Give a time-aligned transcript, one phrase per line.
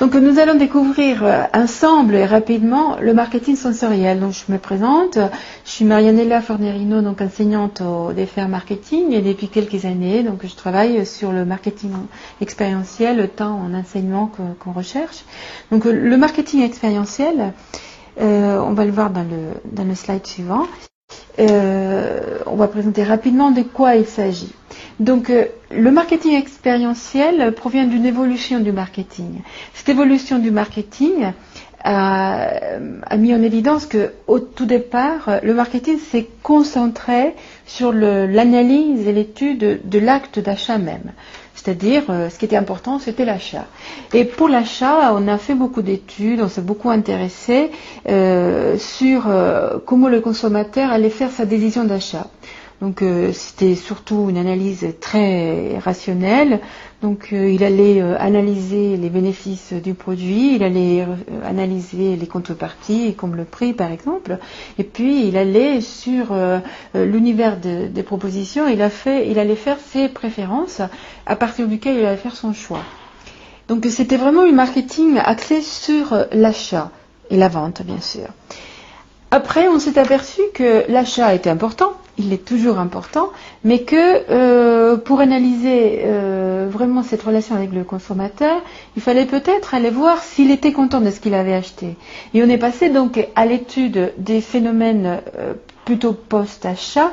[0.00, 4.18] Donc nous allons découvrir euh, ensemble et rapidement le marketing sensoriel.
[4.18, 5.18] Donc je me présente,
[5.66, 10.54] je suis Marianella Fornerino, donc enseignante au DFR Marketing et depuis quelques années, donc je
[10.56, 11.90] travaille sur le marketing
[12.40, 15.26] expérientiel tant en enseignement qu'en recherche.
[15.70, 17.52] Donc le marketing expérientiel,
[18.22, 20.66] euh, on va le voir dans le, dans le slide suivant.
[21.38, 24.52] Euh, on va présenter rapidement de quoi il s'agit.
[25.00, 29.40] Donc, euh, le marketing expérientiel provient d'une évolution du marketing.
[29.74, 31.32] Cette évolution du marketing
[31.82, 37.34] a, mis en évidence que, au tout départ, le marketing s'est concentré
[37.66, 41.12] sur l'analyse et l'étude de l'acte d'achat même.
[41.62, 43.66] C'est-à-dire, euh, ce qui était important, c'était l'achat.
[44.14, 47.70] Et pour l'achat, on a fait beaucoup d'études, on s'est beaucoup intéressé
[48.08, 52.28] euh, sur euh, comment le consommateur allait faire sa décision d'achat.
[52.80, 56.60] Donc euh, c'était surtout une analyse très rationnelle.
[57.02, 61.06] Donc euh, il allait euh, analyser les bénéfices du produit, il allait
[61.44, 64.38] analyser les contreparties comme le prix par exemple,
[64.78, 66.34] et puis il allait sur
[66.94, 68.82] l'univers des propositions, il,
[69.26, 70.80] il allait faire ses préférences
[71.26, 72.82] à partir duquel il allait faire son choix.
[73.68, 76.90] Donc c'était vraiment un marketing axé sur l'achat
[77.30, 78.28] et la vente bien sûr.
[79.32, 83.30] Après, on s'est aperçu que l'achat était important, il est toujours important,
[83.64, 83.96] mais que
[84.30, 88.60] euh, pour analyser euh, vraiment cette relation avec le consommateur,
[88.96, 91.96] il fallait peut-être aller voir s'il était content de ce qu'il avait acheté.
[92.34, 97.12] Et on est passé donc à l'étude des phénomènes euh, plutôt post-achat.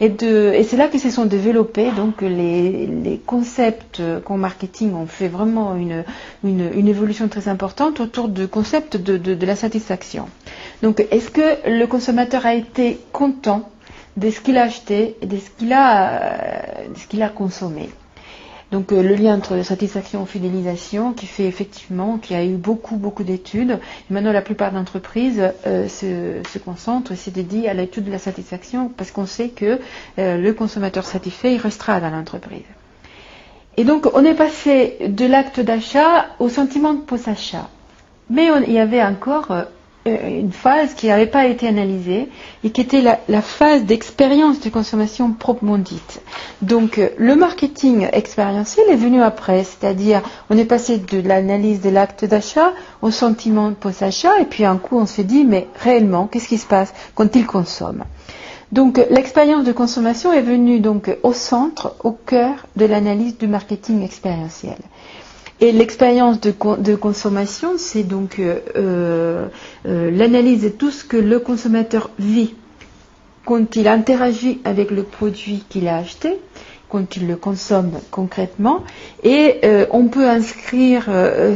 [0.00, 5.74] Et, c'est là que se sont développés donc les, concepts qu'en marketing ont fait vraiment
[5.74, 6.04] une,
[6.44, 10.28] une, évolution très importante autour du concept de, de la satisfaction.
[10.82, 13.68] Donc est-ce que le consommateur a été content
[14.16, 17.88] de ce qu'il a acheté et de ce qu'il a, euh, consommé?
[18.72, 22.56] Donc euh, le lien entre satisfaction et fidélisation qui fait effectivement qu'il y a eu
[22.56, 23.78] beaucoup beaucoup d'études.
[24.10, 28.90] Maintenant la plupart d'entreprises euh, se, concentrent et se dédient à l'étude de la satisfaction
[28.94, 29.78] parce qu'on sait que
[30.18, 32.64] le consommateur satisfait il restera dans l'entreprise.
[33.78, 37.68] Et donc on est passé de l'acte d'achat au sentiment de post-achat.
[38.28, 39.52] Mais il y avait encore
[40.06, 42.28] une phase qui n'avait pas été analysée
[42.64, 46.20] et qui était la, phase d'expérience de consommation proprement dite.
[46.62, 51.90] Donc euh, le marketing expérientiel est venu après, c'est-à-dire on est passé de l'analyse de
[51.90, 52.72] l'acte d'achat
[53.02, 56.66] au sentiment post-achat et puis un coup on se dit mais réellement qu'est-ce qui se
[56.66, 58.04] passe quand il consomme?
[58.72, 64.02] Donc l'expérience de consommation est venue donc au centre, au cœur de l'analyse du marketing
[64.02, 64.76] expérientiel.
[65.60, 69.46] Et l'expérience de, consommation, c'est donc euh, euh,
[69.86, 72.54] euh, l'analyse de tout ce que le consommateur vit
[73.46, 76.34] quand il interagit avec le produit qu'il a acheté,
[76.90, 78.82] quand il le consomme concrètement.
[79.22, 79.60] Et
[79.92, 81.04] on peut inscrire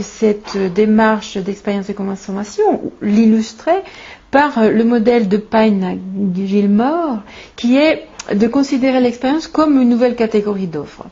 [0.00, 3.82] cette démarche d'expérience de consommation, l'illustrer
[4.30, 5.98] par le modèle de Pine
[6.32, 7.18] Gilmore,
[7.56, 11.06] qui est de considérer l'expérience comme une nouvelle catégorie d'offres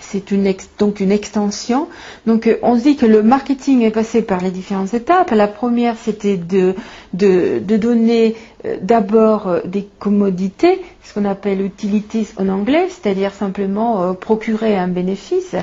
[0.00, 0.32] c'est
[0.78, 1.88] donc une extension.
[2.26, 5.30] Donc euh, on se dit que le marketing est passé par les différentes étapes.
[5.30, 6.74] La première, c'était de,
[7.12, 14.14] de, donner euh, d'abord euh, des commodités, ce qu'on appelle utilities en anglais, c'est-à-dire simplement
[14.14, 15.54] procurer un bénéfice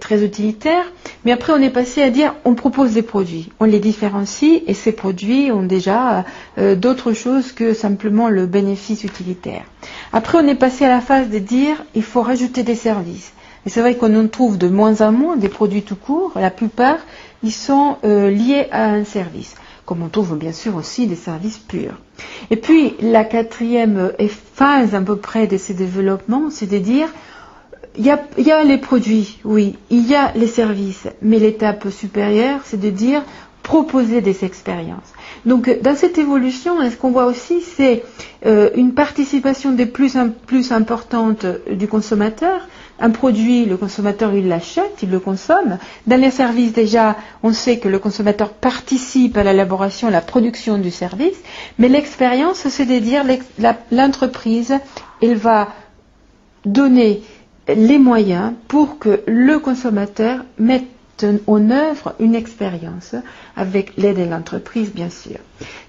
[0.00, 0.84] très utilitaire.
[1.24, 4.74] Mais après, on est passé à dire on propose des produits, on les différencie et
[4.74, 6.24] ces produits ont déjà
[6.76, 9.62] d'autres choses que simplement le bénéfice utilitaire.
[10.12, 13.32] Après, on est passé à la phase de dire il faut rajouter des services.
[13.66, 16.32] Et c'est vrai qu'on en trouve de moins en moins des produits tout court.
[16.36, 16.98] La plupart,
[17.42, 19.54] ils sont euh, liés à un service.
[19.86, 21.98] Comme on trouve bien sûr aussi des services purs.
[22.50, 24.12] Et puis, la quatrième
[24.54, 27.08] phase à peu près de ces développements, c'est de dire,
[27.96, 31.38] il y, a, il y a les produits, oui, il y a les services, mais
[31.38, 33.22] l'étape supérieure, c'est de dire,
[33.64, 35.10] proposer des expériences.
[35.46, 38.04] Donc dans cette évolution, ce qu'on voit aussi, c'est
[38.46, 42.68] euh, une participation de plus en plus importante du consommateur,
[43.00, 45.78] un produit, le consommateur, il l'achète, il le consomme.
[46.06, 50.76] Dans les services, déjà, on sait que le consommateur participe à l'élaboration, à la production
[50.78, 51.36] du service.
[51.78, 53.24] Mais l'expérience, c'est de dire
[53.90, 54.74] l'entreprise,
[55.22, 55.68] elle va
[56.66, 57.22] donner
[57.66, 60.84] les moyens pour que le consommateur mette
[61.46, 63.14] en œuvre une expérience
[63.56, 65.38] avec l'aide de l'entreprise, bien sûr.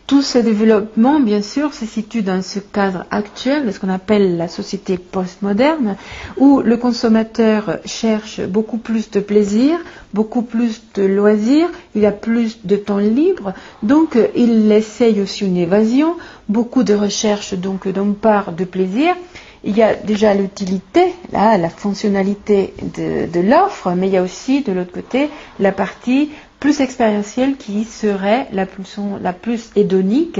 [0.08, 4.48] Tout ce développement, bien sûr, se situe dans ce cadre actuel ce qu'on appelle la
[4.48, 5.96] société postmoderne,
[6.38, 9.80] où le consommateur cherche beaucoup plus de plaisir,
[10.14, 15.58] beaucoup plus de loisirs, il a plus de temps libre, donc il essaye aussi une
[15.58, 16.16] évasion,
[16.50, 19.16] beaucoup de recherches donc d'une part de plaisir,
[19.66, 24.62] il y a déjà l'utilité, là, la fonctionnalité de, l'offre, mais il y a aussi
[24.62, 25.30] de l'autre côté
[25.60, 30.40] la partie plus expérientielle qui serait la plus, la plus hédonique.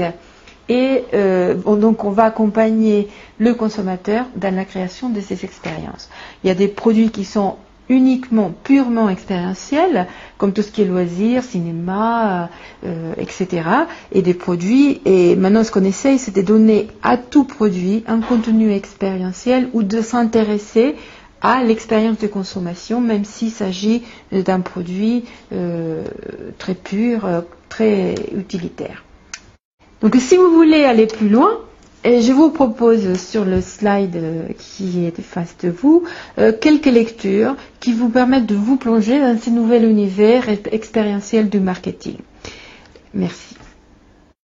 [0.68, 3.08] Et euh, donc on va accompagner
[3.38, 6.08] le consommateur dans la création de ces expériences.
[6.42, 7.56] Il y a des produits qui sont
[7.88, 10.06] uniquement, purement expérientiel,
[10.38, 12.50] comme tout ce qui est loisirs, cinéma,
[12.84, 13.68] euh, etc.
[14.12, 18.20] Et des produits, et maintenant ce qu'on essaye, c'est de donner à tout produit un
[18.20, 20.96] contenu expérientiel ou de s'intéresser
[21.42, 26.04] à l'expérience de consommation, même s'il s'agit d'un produit euh,
[26.58, 29.04] très pur, euh, très utilitaire.
[30.00, 31.58] Donc si vous voulez aller plus loin,
[32.04, 36.04] et je vous propose sur le slide euh, qui est face de vous
[36.38, 41.60] euh, quelques lectures qui vous permettent de vous plonger dans ce nouvel univers expérientiel du
[41.60, 42.16] marketing.
[43.14, 43.56] Merci.